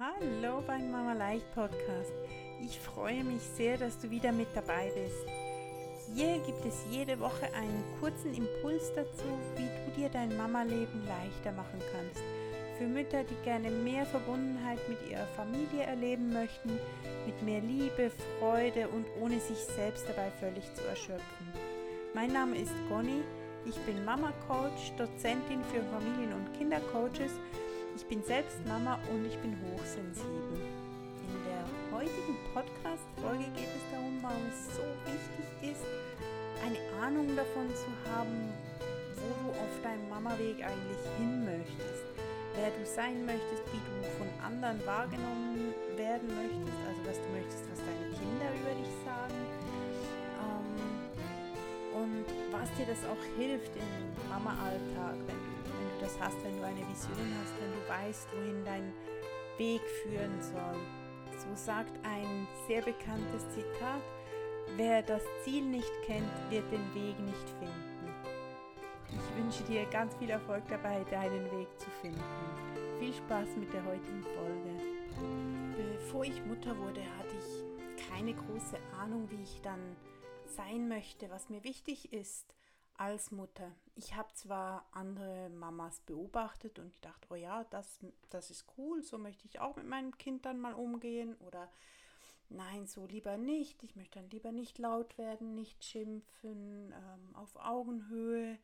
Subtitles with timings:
[0.00, 2.12] Hallo beim Mama Leicht Podcast.
[2.60, 5.26] Ich freue mich sehr, dass du wieder mit dabei bist.
[6.14, 9.24] Hier gibt es jede Woche einen kurzen Impuls dazu,
[9.56, 12.22] wie du dir dein Mama-Leben leichter machen kannst.
[12.78, 16.78] Für Mütter, die gerne mehr Verbundenheit mit ihrer Familie erleben möchten,
[17.26, 21.52] mit mehr Liebe, Freude und ohne sich selbst dabei völlig zu erschöpfen.
[22.14, 23.24] Mein Name ist Conny.
[23.66, 27.32] Ich bin Mama-Coach, Dozentin für Familien- und Kindercoaches
[27.98, 30.54] ich bin selbst Mama und ich bin hochsensibel.
[30.54, 35.82] In der heutigen Podcast-Folge geht es darum, warum es so wichtig ist,
[36.62, 38.54] eine Ahnung davon zu haben,
[39.18, 42.06] wo du auf deinem Mama-Weg eigentlich hin möchtest,
[42.54, 47.66] wer du sein möchtest, wie du von anderen wahrgenommen werden möchtest, also was du möchtest,
[47.66, 49.42] was deine Kinder über dich sagen
[50.46, 50.70] ähm,
[51.98, 53.90] und was dir das auch hilft im
[54.30, 55.57] Mama-Alltag, wenn du
[55.98, 58.92] das hast, wenn du eine Vision hast, wenn du weißt, wohin dein
[59.58, 60.76] Weg führen soll.
[61.38, 64.02] So sagt ein sehr bekanntes Zitat,
[64.76, 67.88] wer das Ziel nicht kennt, wird den Weg nicht finden.
[69.10, 72.22] Ich wünsche dir ganz viel Erfolg dabei, deinen Weg zu finden.
[72.98, 74.98] Viel Spaß mit der heutigen Folge.
[75.76, 79.96] Bevor ich Mutter wurde, hatte ich keine große Ahnung, wie ich dann
[80.56, 82.57] sein möchte, was mir wichtig ist
[82.98, 83.72] als Mutter.
[83.94, 89.18] Ich habe zwar andere Mamas beobachtet und gedacht, oh ja, das, das ist cool, so
[89.18, 91.70] möchte ich auch mit meinem Kind dann mal umgehen oder
[92.48, 97.56] nein, so lieber nicht, ich möchte dann lieber nicht laut werden, nicht schimpfen, ähm, auf
[97.56, 98.58] Augenhöhe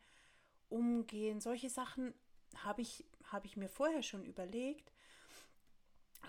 [0.69, 1.41] umgehen.
[1.41, 2.13] Solche Sachen
[2.57, 4.93] habe ich, hab ich mir vorher schon überlegt.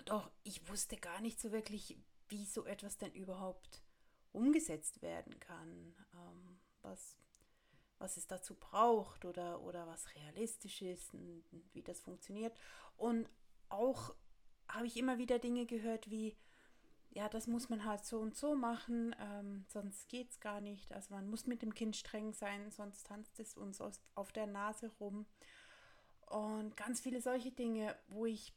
[0.04, 3.82] Doch ich wusste gar nicht so wirklich, wie so etwas denn überhaupt
[4.32, 5.94] umgesetzt werden kann.
[6.14, 7.16] Ähm, was
[7.98, 12.56] was es dazu braucht oder, oder was realistisch ist und wie das funktioniert.
[12.96, 13.28] Und
[13.68, 14.14] auch
[14.68, 16.36] habe ich immer wieder Dinge gehört wie,
[17.10, 20.92] ja, das muss man halt so und so machen, ähm, sonst geht es gar nicht.
[20.92, 23.80] Also man muss mit dem Kind streng sein, sonst tanzt es uns
[24.14, 25.26] auf der Nase rum.
[26.26, 28.52] Und ganz viele solche Dinge, wo ich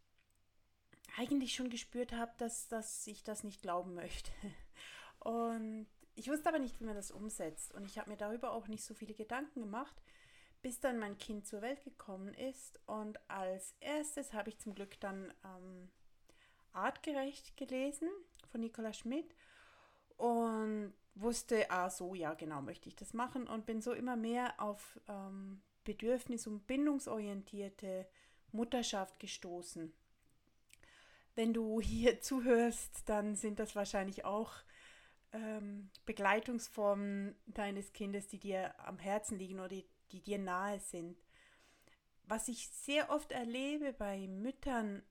[1.17, 4.31] eigentlich schon gespürt habe, dass, dass ich das nicht glauben möchte.
[5.19, 5.87] Und
[6.19, 8.83] ich wusste aber nicht, wie man das umsetzt und ich habe mir darüber auch nicht
[8.83, 9.95] so viele Gedanken gemacht,
[10.61, 12.81] bis dann mein Kind zur Welt gekommen ist.
[12.85, 15.89] Und als erstes habe ich zum Glück dann ähm,
[16.73, 18.09] Artgerecht gelesen
[18.51, 19.33] von Nicola Schmidt
[20.17, 24.61] und wusste, ah so, ja genau, möchte ich das machen und bin so immer mehr
[24.61, 28.05] auf ähm, bedürfnis- und bindungsorientierte
[28.51, 29.93] Mutterschaft gestoßen.
[31.35, 34.51] Wenn du hier zuhörst, dann sind das wahrscheinlich auch
[35.33, 41.17] ähm, Begleitungsformen deines Kindes, die dir am Herzen liegen oder die, die dir nahe sind.
[42.23, 45.03] Was ich sehr oft erlebe bei Müttern,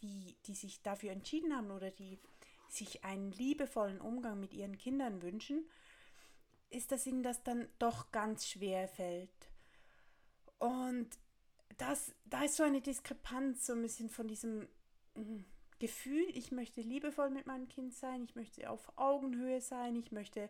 [0.00, 2.18] die, die sich dafür entschieden haben oder die
[2.68, 5.68] sich einen liebevollen Umgang mit ihren Kindern wünschen,
[6.70, 9.30] ist, dass ihnen das dann doch ganz schwer fällt.
[10.58, 11.08] Und
[11.76, 14.68] das, da ist so eine Diskrepanz, so ein bisschen von diesem
[15.14, 15.44] mm,
[15.84, 20.48] Gefühl, ich möchte liebevoll mit meinem Kind sein, ich möchte auf Augenhöhe sein, ich möchte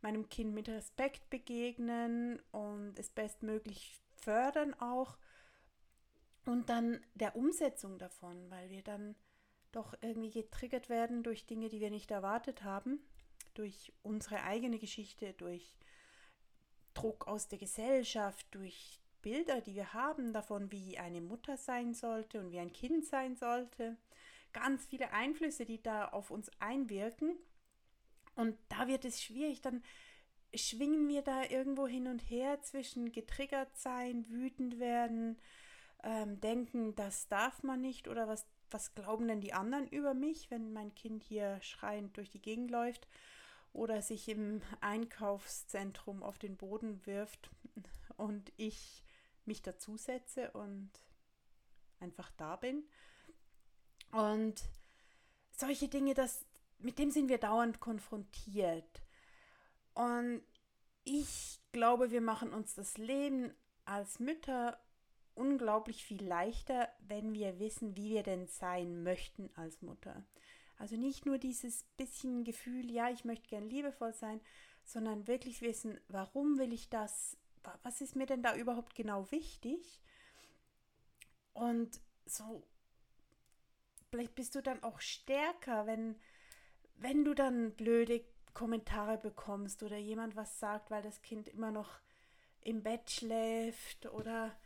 [0.00, 5.18] meinem Kind mit Respekt begegnen und es bestmöglich fördern auch.
[6.44, 9.16] Und dann der Umsetzung davon, weil wir dann
[9.72, 13.00] doch irgendwie getriggert werden durch Dinge, die wir nicht erwartet haben,
[13.54, 15.76] durch unsere eigene Geschichte, durch
[16.94, 22.38] Druck aus der Gesellschaft, durch Bilder, die wir haben davon, wie eine Mutter sein sollte
[22.38, 23.96] und wie ein Kind sein sollte
[24.52, 27.36] ganz viele Einflüsse, die da auf uns einwirken.
[28.34, 29.82] Und da wird es schwierig, dann
[30.54, 35.38] schwingen wir da irgendwo hin und her zwischen getriggert sein, wütend werden,
[36.02, 40.50] ähm, denken, das darf man nicht oder was, was glauben denn die anderen über mich,
[40.50, 43.08] wenn mein Kind hier schreiend durch die Gegend läuft
[43.72, 47.50] oder sich im Einkaufszentrum auf den Boden wirft
[48.16, 49.02] und ich
[49.44, 50.90] mich dazusetze und
[52.00, 52.84] einfach da bin.
[54.12, 54.62] Und
[55.52, 56.44] solche Dinge, das,
[56.78, 59.02] mit dem sind wir dauernd konfrontiert.
[59.94, 60.42] Und
[61.04, 63.54] ich glaube, wir machen uns das Leben
[63.84, 64.78] als Mütter
[65.34, 70.24] unglaublich viel leichter, wenn wir wissen, wie wir denn sein möchten als Mutter.
[70.78, 74.40] Also nicht nur dieses bisschen Gefühl, ja, ich möchte gern liebevoll sein,
[74.84, 77.36] sondern wirklich wissen, warum will ich das?
[77.82, 80.00] Was ist mir denn da überhaupt genau wichtig?
[81.52, 82.62] Und so
[84.16, 86.16] vielleicht bist du dann auch stärker, wenn,
[86.96, 88.24] wenn du dann blöde
[88.54, 92.00] Kommentare bekommst oder jemand was sagt, weil das Kind immer noch
[92.62, 94.56] im Bett schläft oder,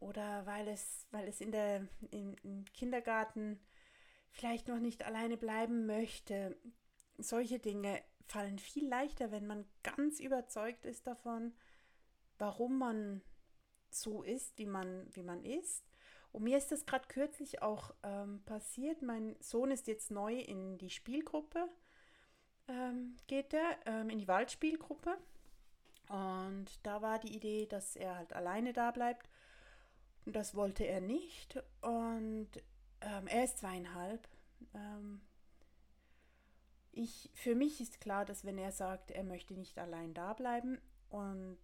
[0.00, 3.58] oder weil, es, weil es in der, im, im Kindergarten
[4.30, 6.58] vielleicht noch nicht alleine bleiben möchte.
[7.16, 11.54] Solche Dinge fallen viel leichter, wenn man ganz überzeugt ist davon,
[12.36, 13.22] warum man
[13.88, 15.93] so ist, wie man, wie man ist.
[16.34, 19.02] Und mir ist das gerade kürzlich auch ähm, passiert.
[19.02, 21.68] Mein Sohn ist jetzt neu in die Spielgruppe,
[22.66, 25.16] ähm, geht er, ähm, in die Waldspielgruppe.
[26.08, 29.30] Und da war die Idee, dass er halt alleine da bleibt.
[30.26, 31.62] Und das wollte er nicht.
[31.82, 32.48] Und
[33.00, 34.26] ähm, er ist zweieinhalb.
[34.74, 35.20] Ähm,
[36.90, 40.80] ich, für mich ist klar, dass wenn er sagt, er möchte nicht allein da bleiben
[41.10, 41.60] und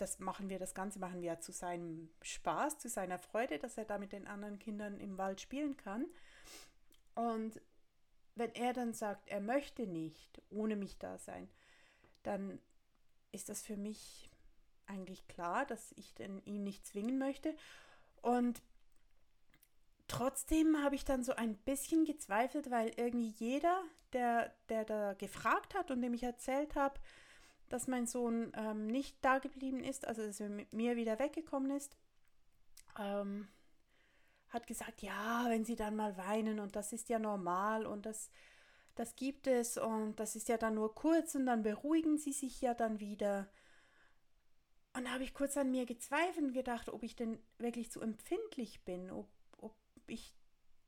[0.00, 3.84] das machen wir, das Ganze machen wir zu seinem Spaß, zu seiner Freude, dass er
[3.84, 6.06] da mit den anderen Kindern im Wald spielen kann.
[7.14, 7.60] Und
[8.34, 11.48] wenn er dann sagt, er möchte nicht ohne mich da sein,
[12.22, 12.58] dann
[13.32, 14.30] ist das für mich
[14.86, 17.54] eigentlich klar, dass ich denn ihn nicht zwingen möchte.
[18.22, 18.62] Und
[20.08, 23.82] trotzdem habe ich dann so ein bisschen gezweifelt, weil irgendwie jeder,
[24.12, 27.00] der, der da gefragt hat und dem ich erzählt habe,
[27.70, 31.70] dass mein Sohn ähm, nicht da geblieben ist, also dass er mit mir wieder weggekommen
[31.70, 31.96] ist,
[32.98, 33.48] ähm,
[34.50, 38.30] hat gesagt, ja, wenn sie dann mal weinen und das ist ja normal und das,
[38.96, 42.60] das gibt es und das ist ja dann nur kurz und dann beruhigen sie sich
[42.60, 43.48] ja dann wieder.
[44.92, 48.00] Und da habe ich kurz an mir gezweifelt und gedacht, ob ich denn wirklich zu
[48.00, 49.28] empfindlich bin, ob,
[49.58, 49.76] ob
[50.08, 50.34] ich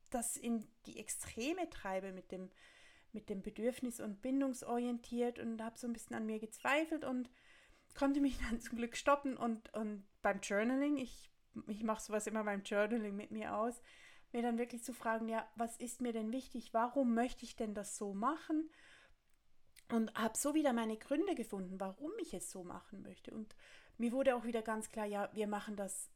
[0.09, 2.51] das in die Extreme treibe mit dem,
[3.13, 7.29] mit dem Bedürfnis- und bindungsorientiert und habe so ein bisschen an mir gezweifelt und
[7.95, 11.29] konnte mich dann zum Glück stoppen und, und beim Journaling, ich,
[11.67, 13.81] ich mache sowas immer beim Journaling mit mir aus,
[14.31, 17.75] mir dann wirklich zu fragen, ja, was ist mir denn wichtig, warum möchte ich denn
[17.75, 18.69] das so machen?
[19.91, 23.31] Und habe so wieder meine Gründe gefunden, warum ich es so machen möchte.
[23.31, 23.55] Und
[23.97, 26.09] mir wurde auch wieder ganz klar, ja, wir machen das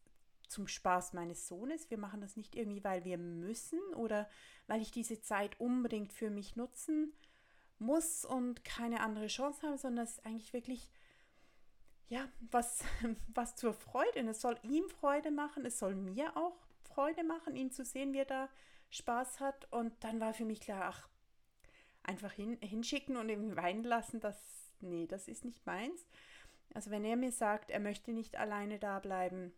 [0.47, 1.89] zum Spaß meines Sohnes.
[1.89, 4.29] Wir machen das nicht irgendwie, weil wir müssen oder
[4.67, 7.13] weil ich diese Zeit unbedingt für mich nutzen
[7.79, 10.89] muss und keine andere Chance habe, sondern es ist eigentlich wirklich
[12.09, 12.83] ja, was,
[13.33, 14.19] was zur Freude.
[14.19, 18.13] Und es soll ihm Freude machen, es soll mir auch Freude machen, ihn zu sehen,
[18.13, 18.49] wie er da
[18.89, 19.71] Spaß hat.
[19.71, 21.07] Und dann war für mich klar, ach,
[22.03, 24.37] einfach hin, hinschicken und ihn weinen lassen, das,
[24.79, 26.07] nee, das ist nicht meins.
[26.73, 29.53] Also wenn er mir sagt, er möchte nicht alleine da bleiben,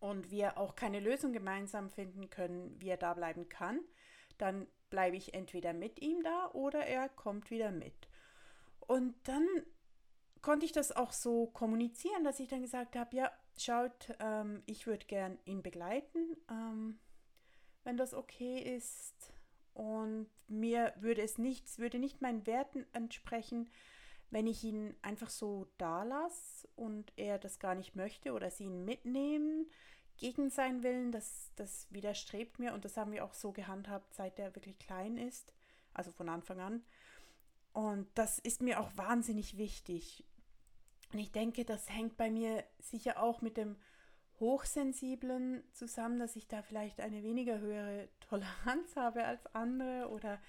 [0.00, 3.80] und wir auch keine Lösung gemeinsam finden können, wie er da bleiben kann,
[4.38, 8.08] dann bleibe ich entweder mit ihm da oder er kommt wieder mit.
[8.80, 9.46] Und dann
[10.40, 14.86] konnte ich das auch so kommunizieren, dass ich dann gesagt habe, ja, schaut, ähm, ich
[14.86, 16.98] würde gern ihn begleiten, ähm,
[17.84, 19.32] wenn das okay ist.
[19.74, 23.68] Und mir würde es nichts, würde nicht meinen Werten entsprechen,
[24.30, 28.64] wenn ich ihn einfach so da lasse und er das gar nicht möchte oder sie
[28.64, 29.66] ihn mitnehmen
[30.18, 34.38] gegen seinen Willen, das, das widerstrebt mir und das haben wir auch so gehandhabt, seit
[34.38, 35.54] er wirklich klein ist,
[35.94, 36.84] also von Anfang an.
[37.72, 40.24] Und das ist mir auch wahnsinnig wichtig.
[41.12, 43.76] Und ich denke, das hängt bei mir sicher auch mit dem
[44.40, 50.40] Hochsensiblen zusammen, dass ich da vielleicht eine weniger höhere Toleranz habe als andere oder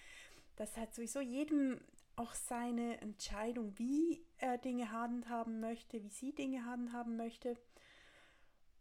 [0.55, 1.79] dass halt sowieso jedem
[2.19, 7.57] auch seine Entscheidung, wie er Dinge handhaben möchte, wie sie Dinge handhaben möchte.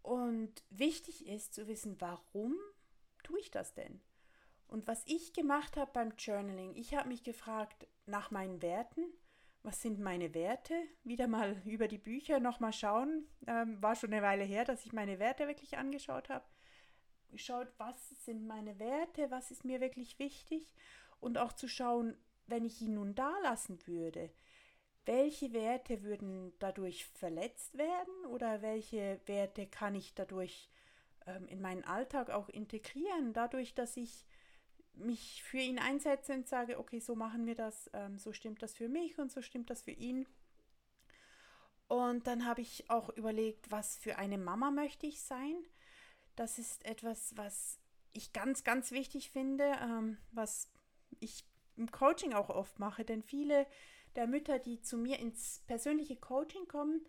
[0.02, 2.56] Und wichtig ist zu wissen, warum
[3.22, 4.00] tue ich das denn?
[4.66, 9.04] Und was ich gemacht habe beim Journaling, ich habe mich gefragt nach meinen Werten.
[9.62, 10.74] Was sind meine Werte?
[11.04, 13.24] Wieder mal über die Bücher nochmal schauen.
[13.46, 16.44] Ähm, war schon eine Weile her, dass ich meine Werte wirklich angeschaut habe.
[17.30, 20.74] Geschaut, was sind meine Werte, was ist mir wirklich wichtig
[21.20, 22.16] und auch zu schauen,
[22.48, 24.30] wenn ich ihn nun da lassen würde,
[25.04, 30.68] welche Werte würden dadurch verletzt werden oder welche Werte kann ich dadurch
[31.26, 34.26] ähm, in meinen Alltag auch integrieren, dadurch, dass ich
[34.94, 38.74] mich für ihn einsetze und sage, okay, so machen wir das, ähm, so stimmt das
[38.74, 40.26] für mich und so stimmt das für ihn.
[41.86, 45.56] Und dann habe ich auch überlegt, was für eine Mama möchte ich sein.
[46.36, 47.78] Das ist etwas, was
[48.12, 50.70] ich ganz, ganz wichtig finde, ähm, was
[51.20, 51.44] ich
[51.78, 53.66] im Coaching auch oft mache, denn viele
[54.16, 57.06] der Mütter, die zu mir ins persönliche Coaching kommen,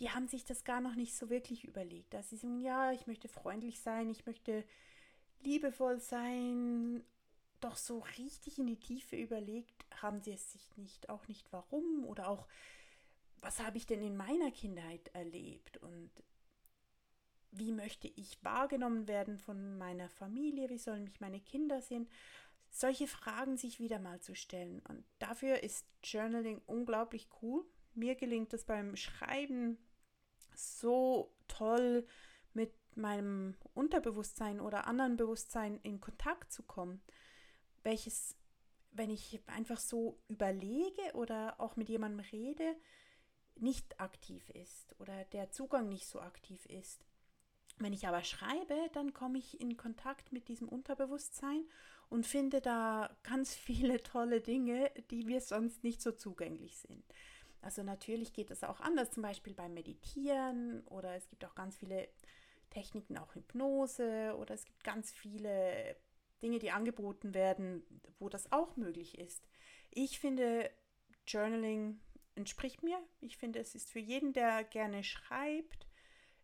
[0.00, 2.12] die haben sich das gar noch nicht so wirklich überlegt.
[2.12, 4.64] Dass sie sagen, ja, ich möchte freundlich sein, ich möchte
[5.42, 7.04] liebevoll sein.
[7.60, 11.08] Doch so richtig in die Tiefe überlegt haben sie es sich nicht.
[11.08, 12.48] Auch nicht warum oder auch,
[13.40, 16.10] was habe ich denn in meiner Kindheit erlebt und
[17.52, 22.08] wie möchte ich wahrgenommen werden von meiner Familie, wie sollen mich meine Kinder sehen
[22.72, 24.80] solche Fragen sich wieder mal zu stellen.
[24.88, 27.64] Und dafür ist Journaling unglaublich cool.
[27.94, 29.78] Mir gelingt es beim Schreiben
[30.54, 32.06] so toll
[32.54, 37.02] mit meinem Unterbewusstsein oder anderen Bewusstsein in Kontakt zu kommen,
[37.82, 38.36] welches,
[38.90, 42.74] wenn ich einfach so überlege oder auch mit jemandem rede,
[43.56, 47.04] nicht aktiv ist oder der Zugang nicht so aktiv ist.
[47.78, 51.66] Wenn ich aber schreibe, dann komme ich in Kontakt mit diesem Unterbewusstsein
[52.12, 57.02] und finde da ganz viele tolle Dinge, die mir sonst nicht so zugänglich sind.
[57.62, 61.76] Also natürlich geht es auch anders, zum Beispiel beim Meditieren oder es gibt auch ganz
[61.76, 62.08] viele
[62.70, 65.96] Techniken, auch Hypnose oder es gibt ganz viele
[66.42, 67.82] Dinge, die angeboten werden,
[68.18, 69.48] wo das auch möglich ist.
[69.90, 70.70] Ich finde,
[71.26, 72.00] Journaling
[72.34, 72.98] entspricht mir.
[73.20, 75.86] Ich finde, es ist für jeden, der gerne schreibt,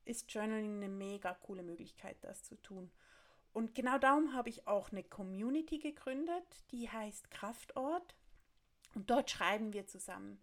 [0.05, 2.91] ist Journaling eine mega coole Möglichkeit, das zu tun.
[3.53, 8.15] Und genau darum habe ich auch eine Community gegründet, die heißt Kraftort.
[8.95, 10.41] Und dort schreiben wir zusammen.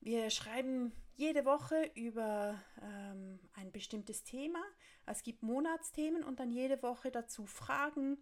[0.00, 4.62] Wir schreiben jede Woche über ähm, ein bestimmtes Thema.
[5.06, 8.18] Es gibt Monatsthemen und dann jede Woche dazu Fragen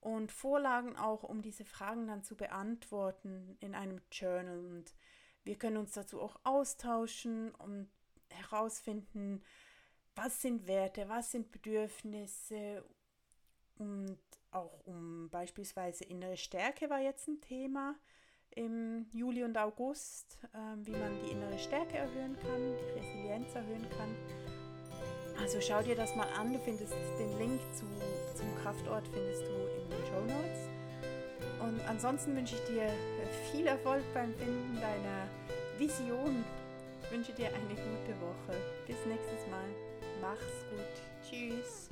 [0.00, 4.64] und Vorlagen auch, um diese Fragen dann zu beantworten in einem Journal.
[4.64, 4.94] Und
[5.42, 7.90] wir können uns dazu auch austauschen und
[8.28, 9.42] herausfinden,
[10.14, 12.84] was sind Werte, was sind Bedürfnisse
[13.78, 14.18] und
[14.50, 17.94] auch um beispielsweise innere Stärke war jetzt ein Thema
[18.50, 23.86] im Juli und August, äh, wie man die innere Stärke erhöhen kann, die Resilienz erhöhen
[23.96, 24.16] kann.
[25.40, 27.86] Also schau dir das mal an, du findest den Link zu,
[28.34, 30.68] zum Kraftort findest du in den Show Notes.
[31.60, 32.90] Und ansonsten wünsche ich dir
[33.52, 35.28] viel Erfolg beim Finden deiner
[35.78, 36.44] Vision.
[37.02, 38.58] Ich wünsche dir eine gute Woche.
[38.86, 39.68] Bis nächstes Mal.
[40.20, 41.28] Mach's gut.
[41.30, 41.90] Tschüss.